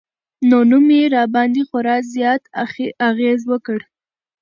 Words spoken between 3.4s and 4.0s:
وکړ